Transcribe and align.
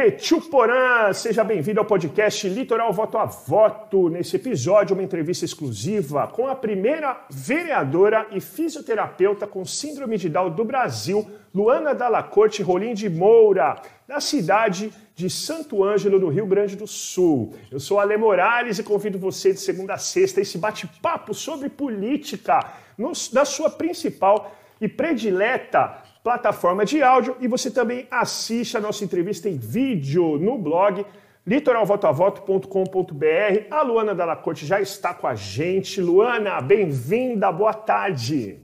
Petiu 0.00 0.40
Porã, 0.40 1.12
seja 1.12 1.42
bem-vindo 1.42 1.80
ao 1.80 1.84
podcast 1.84 2.48
Litoral 2.48 2.92
Voto 2.92 3.18
a 3.18 3.24
Voto. 3.24 4.08
Nesse 4.08 4.36
episódio, 4.36 4.94
uma 4.94 5.02
entrevista 5.02 5.44
exclusiva 5.44 6.28
com 6.28 6.46
a 6.46 6.54
primeira 6.54 7.26
vereadora 7.28 8.28
e 8.30 8.40
fisioterapeuta 8.40 9.44
com 9.44 9.64
síndrome 9.64 10.16
de 10.16 10.28
Down 10.28 10.50
do 10.50 10.64
Brasil, 10.64 11.28
Luana 11.52 11.96
Dalla 11.96 12.22
Corte 12.22 12.62
Rolim 12.62 12.94
de 12.94 13.10
Moura, 13.10 13.82
da 14.06 14.20
cidade 14.20 14.92
de 15.16 15.28
Santo 15.28 15.82
Ângelo, 15.82 16.20
no 16.20 16.28
Rio 16.28 16.46
Grande 16.46 16.76
do 16.76 16.86
Sul. 16.86 17.56
Eu 17.68 17.80
sou 17.80 17.98
Ale 17.98 18.16
Morales 18.16 18.78
e 18.78 18.84
convido 18.84 19.18
você 19.18 19.52
de 19.52 19.58
segunda 19.58 19.94
a 19.94 19.98
sexta 19.98 20.38
a 20.38 20.42
esse 20.42 20.58
bate-papo 20.58 21.34
sobre 21.34 21.68
política 21.68 22.60
no, 22.96 23.10
na 23.32 23.44
sua 23.44 23.68
principal 23.68 24.54
e 24.80 24.88
predileta 24.88 26.04
plataforma 26.22 26.84
de 26.84 27.02
áudio 27.02 27.36
e 27.40 27.48
você 27.48 27.70
também 27.70 28.06
assiste 28.10 28.76
a 28.76 28.80
nossa 28.80 29.04
entrevista 29.04 29.48
em 29.48 29.56
vídeo 29.56 30.38
no 30.38 30.58
blog 30.58 31.06
litoralvotoavoto.com.br. 31.46 33.66
A 33.70 33.82
Luana 33.82 34.14
Dalla 34.14 34.36
Corte 34.36 34.66
já 34.66 34.80
está 34.80 35.14
com 35.14 35.26
a 35.26 35.34
gente. 35.34 36.00
Luana, 36.00 36.60
bem-vinda, 36.60 37.50
boa 37.50 37.72
tarde. 37.72 38.60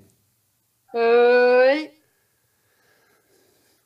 Oi. 0.93 1.91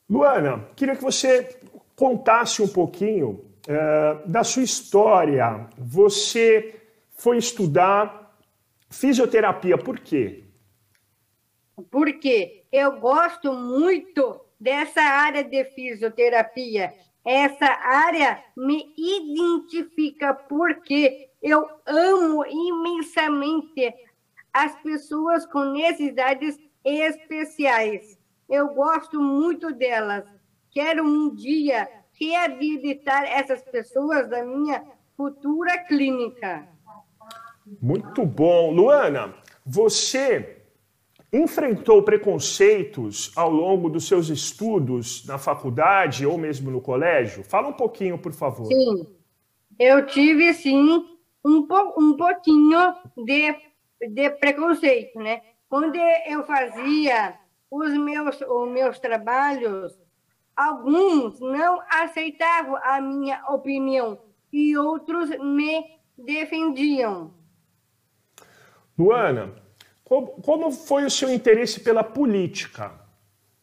Luana, 0.09 0.67
queria 0.75 0.95
que 0.95 1.03
você 1.03 1.57
contasse 1.95 2.61
um 2.61 2.67
pouquinho 2.67 3.45
uh, 3.67 4.27
da 4.27 4.43
sua 4.43 4.63
história. 4.63 5.67
Você 5.77 6.75
foi 7.11 7.37
estudar 7.37 8.35
fisioterapia, 8.89 9.77
por 9.77 9.99
quê? 9.99 10.43
Porque 11.89 12.58
eu 12.71 12.99
gosto 12.99 13.53
muito 13.53 14.39
dessa 14.59 15.01
área 15.01 15.43
de 15.43 15.63
fisioterapia. 15.65 16.93
Essa 17.25 17.65
área 17.65 18.43
me 18.55 18.93
identifica 18.97 20.33
porque 20.33 21.29
eu 21.41 21.67
amo 21.85 22.45
imensamente 22.45 23.93
as 24.53 24.75
pessoas 24.81 25.45
com 25.45 25.63
necessidades 25.65 26.59
especiais. 26.83 28.17
Eu 28.47 28.69
gosto 28.73 29.21
muito 29.21 29.73
delas. 29.73 30.25
Quero 30.71 31.03
um 31.03 31.33
dia 31.35 31.89
reabilitar 32.19 33.23
essas 33.23 33.61
pessoas 33.63 34.29
da 34.29 34.43
minha 34.43 34.83
futura 35.15 35.77
clínica. 35.85 36.67
Muito 37.81 38.25
bom. 38.25 38.71
Luana, 38.71 39.35
você 39.65 40.58
enfrentou 41.31 42.03
preconceitos 42.03 43.31
ao 43.35 43.51
longo 43.51 43.89
dos 43.89 44.07
seus 44.07 44.29
estudos 44.29 45.25
na 45.25 45.37
faculdade 45.37 46.25
ou 46.25 46.37
mesmo 46.37 46.71
no 46.71 46.81
colégio? 46.81 47.43
Fala 47.43 47.67
um 47.67 47.73
pouquinho, 47.73 48.17
por 48.17 48.33
favor. 48.33 48.65
Sim, 48.65 49.07
eu 49.79 50.05
tive 50.05 50.53
sim 50.53 51.05
um, 51.45 51.67
po 51.67 51.93
um 51.97 52.17
pouquinho 52.17 52.93
de, 53.25 53.55
de 54.09 54.29
preconceito, 54.31 55.19
né? 55.19 55.41
Quando 55.69 55.95
eu 55.95 56.43
fazia 56.43 57.37
os 57.69 57.93
meus, 57.93 58.41
os 58.41 58.71
meus 58.71 58.99
trabalhos, 58.99 59.97
alguns 60.55 61.39
não 61.39 61.79
aceitavam 61.89 62.75
a 62.81 62.99
minha 62.99 63.43
opinião 63.49 64.19
e 64.51 64.75
outros 64.75 65.29
me 65.39 65.99
defendiam. 66.17 67.33
Luana, 68.97 69.55
como, 70.09 70.71
foi 70.71 71.05
o 71.05 71.09
seu 71.09 71.31
interesse 71.31 71.81
pela 71.81 72.03
política? 72.03 72.91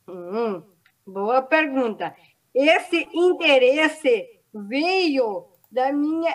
Hum, 0.08 0.62
boa 1.04 1.42
pergunta. 1.42 2.14
Esse 2.54 3.08
interesse 3.12 4.24
veio 4.54 5.48
da 5.70 5.92
minha, 5.92 6.34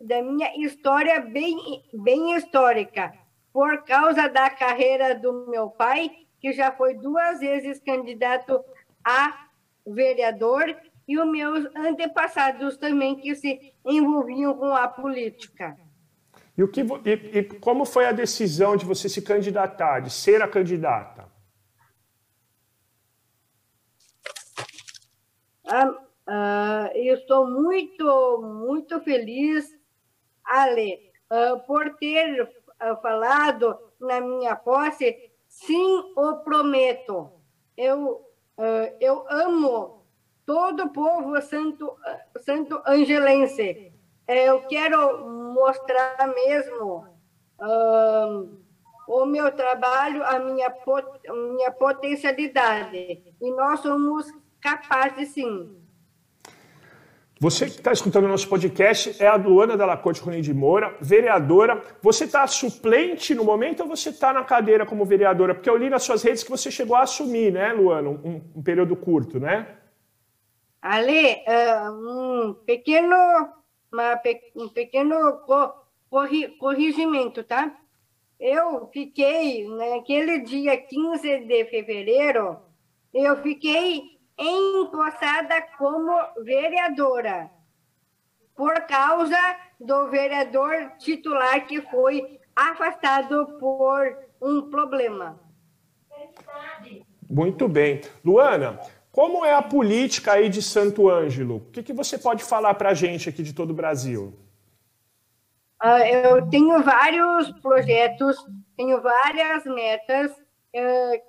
da 0.00 0.20
minha 0.20 0.52
história 0.56 1.20
bem, 1.20 1.56
bem 1.94 2.34
histórica, 2.34 3.12
por 3.52 3.84
causa 3.84 4.28
da 4.28 4.50
carreira 4.50 5.14
do 5.14 5.46
meu 5.48 5.70
pai, 5.70 6.10
que 6.40 6.52
já 6.52 6.72
foi 6.72 6.94
duas 6.94 7.38
vezes 7.38 7.78
candidato 7.78 8.62
a 9.04 9.46
vereador, 9.86 10.76
e 11.08 11.16
os 11.20 11.30
meus 11.30 11.64
antepassados 11.76 12.76
também, 12.76 13.14
que 13.14 13.36
se 13.36 13.72
envolviam 13.84 14.54
com 14.54 14.74
a 14.74 14.88
política. 14.88 15.78
E, 16.56 16.62
o 16.62 16.68
que, 16.68 16.80
e, 16.80 17.38
e 17.38 17.44
como 17.44 17.84
foi 17.84 18.06
a 18.06 18.12
decisão 18.12 18.76
de 18.76 18.84
você 18.84 19.08
se 19.08 19.20
candidatar, 19.20 20.00
de 20.00 20.10
ser 20.10 20.40
a 20.40 20.48
candidata? 20.48 21.30
Ah, 25.68 25.94
ah, 26.26 26.90
eu 26.94 27.16
estou 27.16 27.50
muito, 27.50 28.40
muito 28.42 29.00
feliz, 29.00 29.68
Ale, 30.44 31.12
ah, 31.28 31.56
por 31.66 31.94
ter 31.96 32.48
ah, 32.78 32.96
falado 32.96 33.76
na 34.00 34.20
minha 34.20 34.56
posse, 34.56 35.30
sim, 35.46 36.12
o 36.16 36.36
prometo. 36.36 37.32
Eu, 37.76 38.24
eu 39.00 39.26
amo 39.28 40.06
todo 40.46 40.84
o 40.84 40.90
povo 40.90 41.38
santo, 41.42 41.94
santo 42.40 42.80
angelense. 42.86 43.92
Eu 44.28 44.60
quero 44.62 45.28
mostrar 45.54 46.32
mesmo 46.34 47.06
o 49.06 49.24
meu 49.24 49.52
trabalho, 49.52 50.24
a 50.24 50.38
minha, 50.38 50.70
pot, 50.70 51.06
minha 51.52 51.70
potencialidade. 51.70 53.22
E 53.40 53.50
nós 53.52 53.80
somos 53.80 54.26
capazes, 54.60 55.30
sim. 55.30 55.76
Você 57.38 57.66
que 57.66 57.72
está 57.72 57.92
escutando 57.92 58.24
o 58.24 58.28
nosso 58.28 58.48
podcast 58.48 59.22
é 59.22 59.28
a 59.28 59.36
Luana 59.36 59.76
Della 59.76 59.96
Corte 59.96 60.22
Ronim 60.22 60.40
de 60.40 60.54
Moura, 60.54 60.96
vereadora. 61.00 61.82
Você 62.02 62.24
está 62.24 62.46
suplente 62.46 63.34
no 63.34 63.44
momento 63.44 63.80
ou 63.82 63.88
você 63.88 64.08
está 64.08 64.32
na 64.32 64.42
cadeira 64.42 64.86
como 64.86 65.04
vereadora? 65.04 65.54
Porque 65.54 65.68
eu 65.68 65.76
li 65.76 65.90
nas 65.90 66.02
suas 66.02 66.22
redes 66.22 66.42
que 66.42 66.50
você 66.50 66.70
chegou 66.70 66.96
a 66.96 67.02
assumir, 67.02 67.52
né, 67.52 67.74
Luana? 67.74 68.08
Um, 68.08 68.40
um 68.56 68.62
período 68.62 68.96
curto, 68.96 69.38
né? 69.38 69.68
Ali, 70.80 71.36
uh, 71.46 71.90
um 71.92 72.54
pequeno 72.64 73.14
uma, 73.96 74.20
um 74.54 74.68
pequeno 74.68 75.38
corri, 76.10 76.48
corrigimento, 76.58 77.42
tá? 77.42 77.74
Eu 78.38 78.86
fiquei, 78.92 79.66
naquele 79.66 80.40
dia 80.40 80.76
15 80.76 81.46
de 81.46 81.64
fevereiro, 81.64 82.58
eu 83.14 83.42
fiquei 83.42 84.18
empossada 84.38 85.62
como 85.78 86.12
vereadora, 86.44 87.50
por 88.54 88.74
causa 88.82 89.38
do 89.80 90.08
vereador 90.10 90.92
titular 90.98 91.66
que 91.66 91.80
foi 91.80 92.38
afastado 92.54 93.58
por 93.58 94.18
um 94.42 94.68
problema. 94.70 95.40
Muito 97.28 97.66
bem. 97.68 98.02
Luana, 98.22 98.78
como 99.16 99.46
é 99.46 99.54
a 99.54 99.62
política 99.62 100.32
aí 100.32 100.50
de 100.50 100.60
Santo 100.60 101.08
Ângelo? 101.08 101.56
O 101.56 101.70
que, 101.70 101.82
que 101.82 101.94
você 101.94 102.18
pode 102.18 102.44
falar 102.44 102.74
para 102.74 102.90
a 102.90 102.94
gente 102.94 103.30
aqui 103.30 103.42
de 103.42 103.54
todo 103.54 103.70
o 103.70 103.74
Brasil? 103.74 104.34
Uh, 105.82 106.04
eu 106.04 106.46
tenho 106.50 106.82
vários 106.82 107.50
projetos, 107.62 108.36
tenho 108.76 109.00
várias 109.00 109.64
metas, 109.64 110.32
uh, 110.32 111.22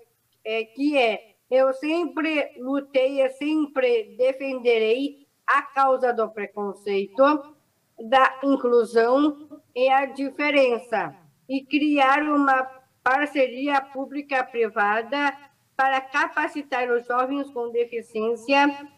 é, 0.44 0.66
que 0.66 0.98
é, 0.98 1.36
eu 1.50 1.74
sempre 1.76 2.58
lutei, 2.60 3.24
eu 3.24 3.30
sempre 3.32 4.18
defenderei 4.18 5.26
a 5.48 5.62
causa 5.62 6.12
do 6.12 6.28
preconceito, 6.28 7.56
da 7.98 8.38
inclusão 8.44 9.62
e 9.74 9.88
a 9.88 10.08
diferença, 10.08 11.16
e 11.48 11.64
criar 11.64 12.22
uma 12.24 12.70
parceria 13.02 13.80
pública-privada 13.80 15.34
para 15.78 16.02
capacitar 16.02 16.90
os 16.92 17.06
jovens 17.06 17.52
com 17.52 17.72
deficiência 17.72 18.90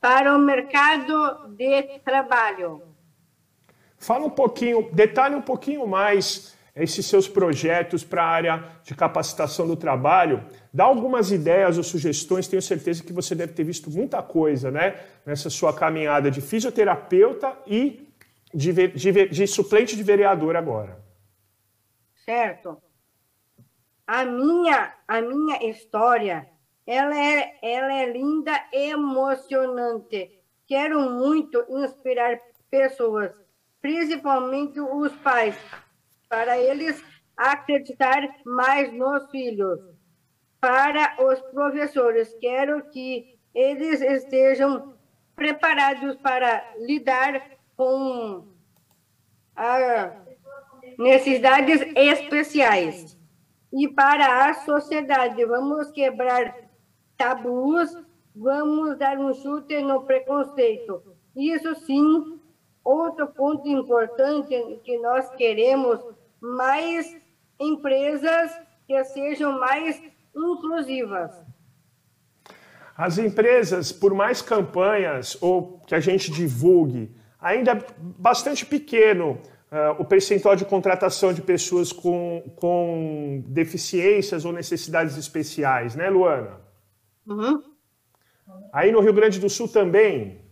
para 0.00 0.36
o 0.36 0.38
mercado 0.38 1.54
de 1.56 2.00
trabalho. 2.00 2.82
Fala 3.96 4.26
um 4.26 4.30
pouquinho, 4.30 4.90
detalhe 4.92 5.36
um 5.36 5.40
pouquinho 5.40 5.86
mais 5.86 6.54
esses 6.74 7.06
seus 7.06 7.28
projetos 7.28 8.02
para 8.02 8.24
a 8.24 8.26
área 8.26 8.64
de 8.82 8.96
capacitação 8.96 9.64
do 9.64 9.76
trabalho. 9.76 10.44
Dá 10.72 10.84
algumas 10.84 11.30
ideias 11.30 11.78
ou 11.78 11.84
sugestões, 11.84 12.48
tenho 12.48 12.60
certeza 12.60 13.04
que 13.04 13.12
você 13.12 13.32
deve 13.36 13.52
ter 13.52 13.62
visto 13.62 13.88
muita 13.88 14.20
coisa 14.20 14.72
né, 14.72 15.00
nessa 15.24 15.48
sua 15.48 15.72
caminhada 15.72 16.32
de 16.32 16.40
fisioterapeuta 16.40 17.56
e 17.64 18.12
de, 18.52 18.72
de, 18.88 19.28
de 19.28 19.46
suplente 19.46 19.96
de 19.96 20.02
vereador 20.02 20.56
agora. 20.56 20.98
Certo 22.24 22.82
a 24.06 24.24
minha, 24.24 24.94
a 25.08 25.20
minha 25.20 25.68
história, 25.68 26.48
ela 26.86 27.18
é, 27.18 27.58
ela 27.62 27.92
é 27.92 28.10
linda 28.10 28.52
emocionante. 28.72 30.38
Quero 30.66 31.10
muito 31.10 31.64
inspirar 31.68 32.38
pessoas, 32.70 33.32
principalmente 33.80 34.80
os 34.80 35.12
pais, 35.16 35.56
para 36.28 36.58
eles 36.58 37.02
acreditar 37.36 38.22
mais 38.44 38.92
nos 38.92 39.30
filhos. 39.30 39.80
Para 40.60 41.16
os 41.22 41.40
professores, 41.52 42.34
quero 42.40 42.88
que 42.90 43.38
eles 43.54 44.00
estejam 44.00 44.94
preparados 45.36 46.16
para 46.16 46.64
lidar 46.78 47.58
com 47.76 48.48
as 49.54 50.12
necessidades 50.98 51.80
especiais. 51.94 53.23
E 53.76 53.88
para 53.88 54.48
a 54.48 54.54
sociedade, 54.54 55.44
vamos 55.44 55.90
quebrar 55.90 56.54
tabus, 57.16 57.90
vamos 58.32 58.96
dar 58.96 59.18
um 59.18 59.34
chute 59.34 59.82
no 59.82 60.02
preconceito. 60.02 61.02
Isso 61.34 61.74
sim, 61.84 62.38
outro 62.84 63.26
ponto 63.26 63.66
importante 63.66 64.80
que 64.84 64.96
nós 64.98 65.28
queremos 65.30 65.98
mais 66.40 67.20
empresas 67.58 68.52
que 68.86 69.02
sejam 69.06 69.58
mais 69.58 70.00
inclusivas. 70.36 71.32
As 72.96 73.18
empresas, 73.18 73.90
por 73.90 74.14
mais 74.14 74.40
campanhas 74.40 75.36
ou 75.42 75.80
que 75.84 75.96
a 75.96 76.00
gente 76.00 76.30
divulgue, 76.30 77.12
ainda 77.40 77.72
é 77.72 77.84
bastante 77.98 78.64
pequeno 78.64 79.40
o 79.98 80.04
percentual 80.04 80.54
de 80.54 80.64
contratação 80.64 81.32
de 81.32 81.42
pessoas 81.42 81.92
com, 81.92 82.42
com 82.56 83.42
deficiências 83.46 84.44
ou 84.44 84.52
necessidades 84.52 85.16
especiais, 85.16 85.96
né, 85.96 86.08
Luana? 86.08 86.60
Uhum. 87.26 87.62
Aí 88.72 88.92
no 88.92 89.00
Rio 89.00 89.12
Grande 89.12 89.40
do 89.40 89.48
Sul 89.48 89.68
também, 89.68 90.44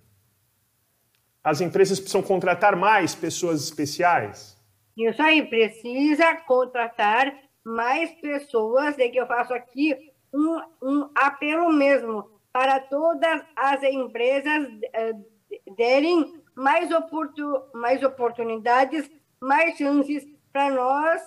as 1.44 1.60
empresas 1.60 1.98
precisam 1.98 2.22
contratar 2.22 2.76
mais 2.76 3.14
pessoas 3.14 3.62
especiais? 3.62 4.56
Isso 4.96 5.22
aí, 5.22 5.46
precisa 5.46 6.36
contratar 6.46 7.32
mais 7.64 8.10
pessoas, 8.20 8.98
é 8.98 9.08
que 9.08 9.18
eu 9.18 9.26
faço 9.26 9.54
aqui 9.54 9.96
um, 10.32 10.60
um 10.82 11.10
apelo 11.14 11.72
mesmo 11.72 12.28
para 12.52 12.80
todas 12.80 13.42
as 13.56 13.82
empresas 13.82 14.68
uh, 14.68 15.74
derem 15.76 16.41
mais, 16.54 16.90
oportun, 16.90 17.62
mais 17.74 18.02
oportunidades, 18.02 19.10
mais 19.40 19.76
chances 19.76 20.26
para 20.52 20.70
nós 20.70 21.22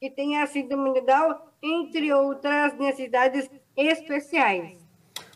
que 0.00 0.10
tem 0.10 0.40
a 0.40 0.46
síndrome 0.46 0.94
de 0.94 1.00
Down, 1.00 1.34
entre 1.62 2.12
outras 2.12 2.76
necessidades 2.78 3.50
especiais. 3.76 4.76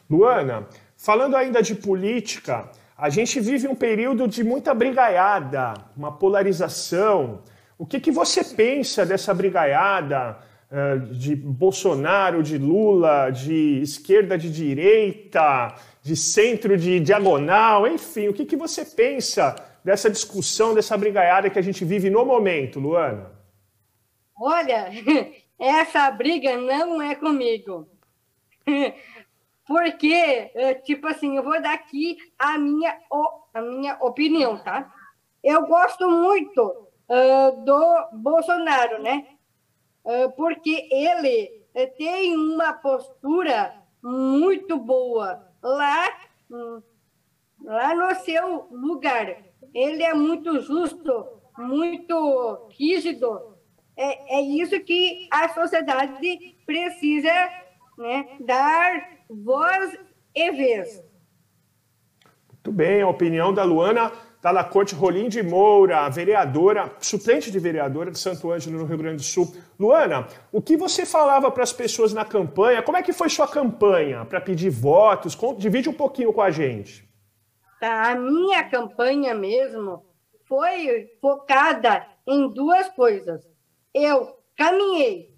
Luana, 0.09 0.69
falando 0.97 1.37
ainda 1.37 1.63
de 1.63 1.75
política, 1.75 2.71
a 2.97 3.09
gente 3.09 3.41
vive 3.41 3.67
um 3.67 3.75
período 3.75 4.29
de 4.29 4.45
muita 4.45 4.73
brigaiada, 4.73 5.75
uma 5.97 6.13
polarização. 6.13 7.43
O 7.77 7.85
que, 7.85 7.99
que 7.99 8.13
você 8.13 8.45
pensa 8.45 9.05
dessa 9.05 9.35
brigaiada 9.35 10.39
de 11.11 11.37
Bolsonaro, 11.37 12.43
de 12.43 12.57
Lula, 12.57 13.31
de 13.31 13.81
esquerda, 13.83 14.39
de 14.39 14.51
direita, 14.51 15.75
de 16.03 16.17
centro, 16.17 16.77
de 16.77 16.99
diagonal, 16.99 17.87
enfim, 17.87 18.29
o 18.29 18.33
que, 18.33 18.47
que 18.47 18.57
você 18.57 18.85
pensa 18.85 19.55
dessa 19.85 20.09
discussão, 20.09 20.75
dessa 20.75 20.97
brigaiada 20.97 21.51
que 21.51 21.59
a 21.59 21.63
gente 21.63 21.85
vive 21.85 22.09
no 22.09 22.25
momento, 22.25 22.81
Luana? 22.81 23.31
Olha, 24.41 24.91
essa 25.59 26.11
briga 26.11 26.57
não 26.57 27.03
é 27.03 27.15
comigo. 27.15 27.87
Porque, 29.67 30.51
eh, 30.55 30.75
tipo 30.85 31.07
assim, 31.07 31.37
eu 31.37 31.43
vou 31.43 31.61
dar 31.63 31.75
aqui 31.75 32.17
a 32.39 32.59
minha, 32.59 32.99
a 33.55 33.63
minha 33.63 33.97
opinião, 34.01 34.59
tá? 34.59 34.93
Eu 35.43 35.67
gosto 35.67 36.09
muito 36.09 36.61
uh, 37.09 37.65
do 37.65 38.19
Bolsonaro, 38.19 39.03
né? 39.03 39.27
Uh, 40.05 40.31
porque 40.37 40.89
ele 40.91 41.63
tem 41.97 42.37
uma 42.37 42.73
postura 42.73 43.75
muito 44.03 44.79
boa 44.79 45.47
lá, 45.63 46.09
hum, 46.51 46.83
lá 47.65 47.95
no 47.95 48.15
seu 48.21 48.67
lugar. 48.71 49.45
Ele 49.73 50.03
é 50.03 50.13
muito 50.13 50.61
justo, 50.61 51.41
muito 51.57 52.69
rígido. 52.79 53.57
É, 53.97 54.39
é 54.39 54.41
isso 54.41 54.79
que 54.81 55.29
a 55.31 55.49
sociedade 55.51 56.57
precisa 56.67 57.33
né, 57.97 58.37
dar 58.41 59.21
voz 59.29 59.99
e 60.35 60.51
vez. 60.51 61.03
Muito 62.49 62.73
bem, 62.73 63.03
a 63.03 63.09
opinião 63.09 63.53
da 63.53 63.65
Luana 63.65 64.13
está 64.43 64.53
na 64.53 64.65
Corte 64.65 64.93
Rolim 64.93 65.29
de 65.29 65.41
Moura, 65.41 66.09
vereadora, 66.09 66.93
suplente 66.99 67.49
de 67.49 67.61
vereadora 67.61 68.11
de 68.11 68.19
Santo 68.19 68.51
Ângelo, 68.51 68.77
no 68.77 68.85
Rio 68.85 68.99
Grande 68.99 69.19
do 69.19 69.23
Sul. 69.23 69.55
Luana, 69.79 70.27
o 70.51 70.61
que 70.61 70.77
você 70.77 71.07
falava 71.07 71.49
para 71.49 71.63
as 71.63 71.73
pessoas 71.73 72.13
na 72.13 72.25
campanha? 72.25 72.83
Como 72.83 72.97
é 72.97 73.05
que 73.05 73.13
foi 73.13 73.29
sua 73.29 73.47
campanha 73.47 74.25
para 74.25 74.41
pedir 74.41 74.69
votos? 74.69 75.39
Divide 75.59 75.89
um 75.89 75.93
pouquinho 75.93 76.33
com 76.33 76.43
a 76.43 76.51
gente. 76.51 77.09
A 77.81 78.17
minha 78.17 78.65
campanha 78.69 79.33
mesmo 79.33 80.05
foi 80.49 81.09
focada 81.21 82.05
em 82.27 82.49
duas 82.49 82.89
coisas. 82.89 83.49
Eu 83.95 84.39
caminhei, 84.57 85.37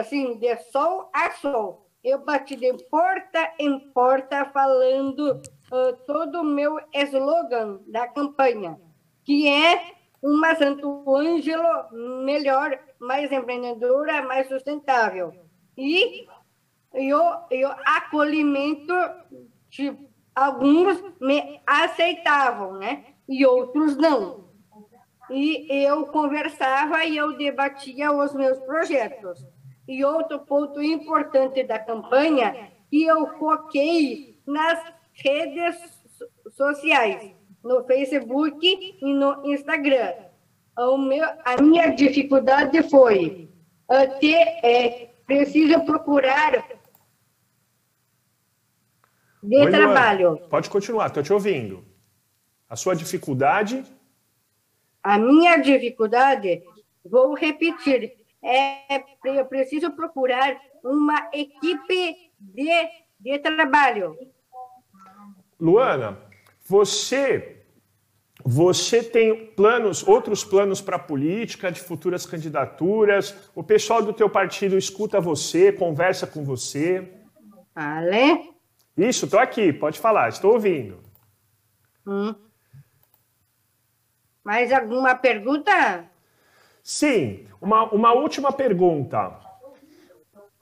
assim, 0.00 0.40
de 0.40 0.56
sol 0.72 1.08
a 1.14 1.30
sol 1.30 1.84
eu 2.04 2.18
bati 2.22 2.54
de 2.54 2.70
porta 2.90 3.50
em 3.58 3.80
porta 3.92 4.44
falando 4.52 5.40
uh, 5.74 5.96
todo 6.06 6.40
o 6.40 6.44
meu 6.44 6.78
slogan 6.92 7.80
da 7.86 8.06
campanha, 8.06 8.78
que 9.24 9.48
é 9.48 9.94
uma 10.22 10.54
Santo 10.54 11.04
Ângelo 11.10 12.22
melhor, 12.24 12.78
mais 12.98 13.30
empreendedora, 13.30 14.22
mais 14.22 14.48
sustentável. 14.48 15.34
E 15.76 16.26
o 17.12 17.68
acolhimento, 17.84 18.94
tipo, 19.68 20.08
alguns 20.34 21.02
me 21.20 21.60
aceitavam, 21.66 22.74
né? 22.74 23.04
E 23.28 23.44
outros 23.44 23.96
não. 23.96 24.44
E 25.30 25.66
eu 25.68 26.06
conversava 26.06 27.04
e 27.04 27.16
eu 27.16 27.36
debatia 27.36 28.12
os 28.12 28.32
meus 28.34 28.58
projetos. 28.60 29.44
E 29.86 30.04
outro 30.04 30.40
ponto 30.40 30.82
importante 30.82 31.62
da 31.64 31.78
campanha 31.78 32.70
que 32.90 33.04
eu 33.04 33.26
foquei 33.38 34.40
nas 34.46 34.80
redes 35.14 35.76
sociais, 36.52 37.32
no 37.62 37.84
Facebook 37.84 38.58
e 39.00 39.14
no 39.14 39.44
Instagram. 39.46 40.12
Meu, 40.76 41.24
a 41.44 41.62
minha 41.62 41.88
dificuldade 41.90 42.82
foi 42.90 43.48
ter, 44.20 44.60
é, 44.62 45.10
preciso 45.26 45.84
procurar 45.84 46.64
de 49.42 49.56
Oi, 49.56 49.70
trabalho. 49.70 50.30
Luana, 50.30 50.48
pode 50.48 50.70
continuar, 50.70 51.06
estou 51.06 51.22
te 51.22 51.32
ouvindo. 51.32 51.84
A 52.68 52.76
sua 52.76 52.94
dificuldade? 52.96 53.84
A 55.02 55.18
minha 55.18 55.58
dificuldade, 55.58 56.62
vou 57.04 57.34
repetir, 57.34 58.16
é, 58.42 59.04
eu 59.24 59.44
preciso 59.44 59.90
procurar 59.92 60.58
uma 60.82 61.28
equipe 61.32 62.30
de, 62.40 62.88
de 63.20 63.38
trabalho. 63.38 64.18
Luana, 65.64 66.18
você 66.68 67.62
você 68.44 69.02
tem 69.02 69.46
planos, 69.52 70.06
outros 70.06 70.44
planos 70.44 70.82
para 70.82 70.96
a 70.96 70.98
política, 70.98 71.72
de 71.72 71.80
futuras 71.80 72.26
candidaturas? 72.26 73.34
O 73.54 73.62
pessoal 73.62 74.02
do 74.02 74.12
teu 74.12 74.28
partido 74.28 74.76
escuta 74.76 75.18
você, 75.18 75.72
conversa 75.72 76.26
com 76.26 76.44
você? 76.44 77.10
Ale? 77.74 78.50
Isso, 78.94 79.24
estou 79.24 79.40
aqui, 79.40 79.72
pode 79.72 79.98
falar, 79.98 80.28
estou 80.28 80.52
ouvindo. 80.52 80.98
Hum. 82.06 82.34
Mais 84.44 84.70
alguma 84.70 85.14
pergunta? 85.14 86.04
Sim, 86.82 87.46
uma, 87.58 87.84
uma 87.84 88.12
última 88.12 88.52
pergunta. 88.52 89.43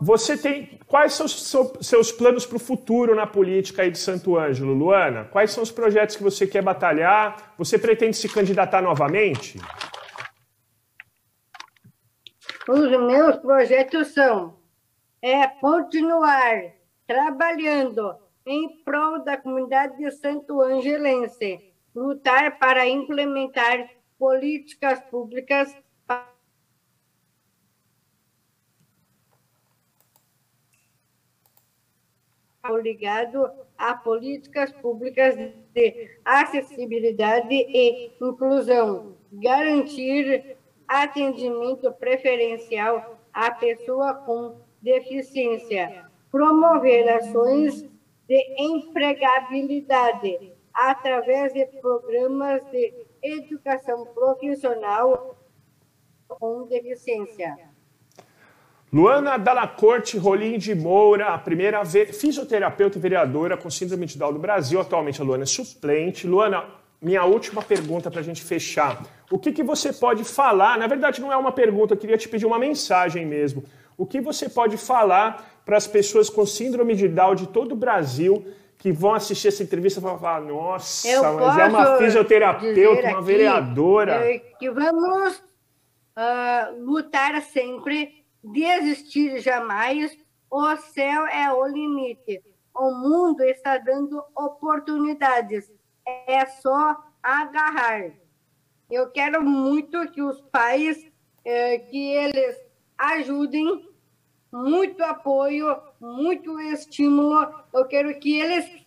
Você 0.04 0.36
tem. 0.36 0.80
Quais 0.84 1.12
são 1.12 1.26
os 1.26 1.48
seus 1.80 2.10
planos 2.10 2.44
para 2.44 2.56
o 2.56 2.60
futuro 2.60 3.14
na 3.14 3.24
política 3.24 3.82
aí 3.82 3.90
de 3.90 3.98
Santo 3.98 4.36
Ângelo, 4.36 4.74
Luana? 4.74 5.26
Quais 5.26 5.52
são 5.52 5.62
os 5.62 5.70
projetos 5.70 6.16
que 6.16 6.22
você 6.24 6.44
quer 6.44 6.60
batalhar? 6.60 7.54
Você 7.56 7.78
pretende 7.78 8.16
se 8.16 8.28
candidatar 8.28 8.82
novamente? 8.82 9.60
Os 12.68 12.90
meus 12.90 13.36
projetos 13.36 14.08
são 14.08 14.58
é 15.22 15.46
continuar 15.46 16.72
trabalhando 17.06 18.16
em 18.44 18.82
prol 18.82 19.22
da 19.22 19.36
comunidade 19.36 19.96
de 19.98 20.10
Santo 20.10 20.60
Angelense, 20.60 21.60
lutar 21.94 22.58
para 22.58 22.88
implementar 22.88 23.88
políticas 24.18 25.00
públicas 25.02 25.72
ligado 32.70 33.50
a 33.76 33.94
políticas 33.94 34.70
públicas 34.72 35.34
de 35.74 36.10
acessibilidade 36.24 37.52
e 37.52 38.12
inclusão, 38.20 39.16
garantir 39.32 40.56
atendimento 40.86 41.90
preferencial 41.92 43.18
à 43.32 43.50
pessoa 43.50 44.14
com 44.14 44.60
deficiência, 44.80 46.06
promover 46.30 47.08
ações 47.08 47.82
de 48.28 48.56
empregabilidade, 48.58 50.52
através 50.72 51.52
de 51.52 51.66
programas 51.66 52.64
de 52.70 52.94
educação 53.22 54.06
profissional 54.06 55.36
com 56.28 56.66
deficiência. 56.66 57.71
Luana 58.92 59.38
Dalacorte 59.38 60.18
Rolim 60.18 60.58
de 60.58 60.74
Moura, 60.74 61.28
a 61.28 61.38
primeira 61.38 61.82
fisioterapeuta 61.84 62.98
e 62.98 63.00
vereadora 63.00 63.56
com 63.56 63.70
síndrome 63.70 64.04
de 64.04 64.18
Down 64.18 64.34
do 64.34 64.38
Brasil. 64.38 64.78
Atualmente 64.78 65.18
a 65.18 65.24
Luana 65.24 65.44
é 65.44 65.46
suplente. 65.46 66.26
Luana, 66.26 66.66
minha 67.00 67.24
última 67.24 67.62
pergunta 67.62 68.10
para 68.10 68.20
a 68.20 68.22
gente 68.22 68.42
fechar. 68.42 69.02
O 69.30 69.38
que, 69.38 69.50
que 69.50 69.62
você 69.62 69.94
pode 69.94 70.24
falar? 70.24 70.76
Na 70.76 70.86
verdade, 70.86 71.22
não 71.22 71.32
é 71.32 71.36
uma 71.38 71.52
pergunta, 71.52 71.94
eu 71.94 71.98
queria 71.98 72.18
te 72.18 72.28
pedir 72.28 72.44
uma 72.44 72.58
mensagem 72.58 73.24
mesmo. 73.24 73.64
O 73.96 74.04
que 74.04 74.20
você 74.20 74.46
pode 74.46 74.76
falar 74.76 75.62
para 75.64 75.78
as 75.78 75.86
pessoas 75.86 76.28
com 76.28 76.44
síndrome 76.44 76.94
de 76.94 77.08
Down 77.08 77.34
de 77.34 77.46
todo 77.46 77.72
o 77.72 77.76
Brasil 77.76 78.44
que 78.76 78.92
vão 78.92 79.14
assistir 79.14 79.48
essa 79.48 79.62
entrevista 79.62 80.00
e 80.00 80.02
falar: 80.02 80.42
nossa, 80.42 81.08
Eu 81.08 81.22
mas 81.22 81.58
é 81.58 81.64
uma 81.64 81.96
fisioterapeuta, 81.96 83.08
uma 83.08 83.18
aqui, 83.18 83.24
vereadora. 83.24 84.12
eh, 84.26 84.42
Que 84.58 84.70
vamos 84.70 85.42
ah, 86.14 86.70
lutar 86.78 87.40
sempre, 87.42 88.21
desistir 88.42 89.38
jamais. 89.40 90.16
O 90.50 90.76
céu 90.76 91.26
é 91.26 91.52
o 91.52 91.66
limite. 91.66 92.42
O 92.74 92.90
mundo 92.90 93.42
está 93.42 93.78
dando 93.78 94.22
oportunidades. 94.36 95.70
É 96.06 96.44
só 96.46 97.02
agarrar. 97.22 98.12
Eu 98.90 99.10
quero 99.10 99.42
muito 99.42 100.10
que 100.10 100.20
os 100.20 100.40
pais, 100.40 101.06
eh, 101.44 101.78
que 101.78 102.10
eles 102.10 102.56
ajudem, 102.98 103.88
muito 104.52 105.02
apoio, 105.02 105.80
muito 105.98 106.60
estímulo. 106.60 107.54
Eu 107.72 107.86
quero 107.86 108.18
que 108.18 108.38
eles 108.38 108.82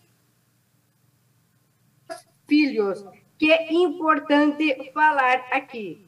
filhos, 2.46 3.04
que 3.38 3.52
é 3.52 3.72
importante 3.72 4.92
falar 4.92 5.44
aqui. 5.50 6.05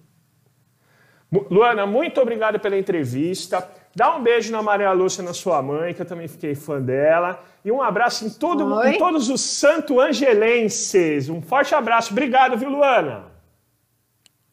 Luana, 1.30 1.87
muito 1.87 2.20
obrigado 2.20 2.58
pela 2.58 2.76
entrevista. 2.78 3.68
Dá 3.94 4.16
um 4.16 4.23
beijo 4.23 4.50
na 4.50 4.62
Maria 4.62 4.92
Lúcia, 4.92 5.23
na 5.23 5.35
sua 5.35 5.61
mãe, 5.61 5.92
que 5.92 6.00
eu 6.00 6.06
também 6.06 6.28
fiquei 6.28 6.54
fã 6.54 6.80
dela. 6.80 7.42
E 7.64 7.70
um 7.70 7.82
abraço 7.82 8.25
em, 8.25 8.30
todo, 8.30 8.82
em 8.87 8.97
todos 8.97 9.28
os 9.28 9.40
santo 9.40 10.00
angelenses. 10.00 11.28
Um 11.28 11.42
forte 11.42 11.75
abraço. 11.75 12.12
Obrigado, 12.12 12.56
viu, 12.56 12.70
Luana? 12.70 13.26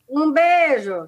Um 0.09 0.31
beijo 0.31 1.07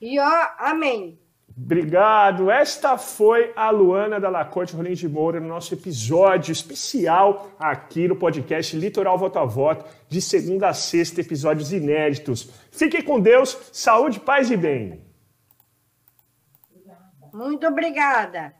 e 0.00 0.20
ó, 0.20 0.48
amém. 0.58 1.18
Obrigado. 1.56 2.50
Esta 2.50 2.96
foi 2.96 3.52
a 3.56 3.70
Luana 3.70 4.20
da 4.20 4.28
Lacorte 4.28 4.76
Rolim 4.76 4.92
de 4.92 5.08
Moura 5.08 5.40
no 5.40 5.48
nosso 5.48 5.74
episódio 5.74 6.52
especial 6.52 7.50
aqui 7.58 8.06
no 8.06 8.14
podcast 8.14 8.76
Litoral 8.76 9.18
Voto 9.18 9.40
a 9.40 9.44
Voto, 9.44 9.84
de 10.08 10.22
segunda 10.22 10.68
a 10.68 10.72
sexta, 10.72 11.20
episódios 11.20 11.72
inéditos. 11.72 12.48
Fiquem 12.70 13.02
com 13.02 13.18
Deus, 13.18 13.58
saúde, 13.72 14.20
paz 14.20 14.52
e 14.52 14.56
bem. 14.56 15.07
Muito 17.32 17.66
obrigada. 17.66 18.57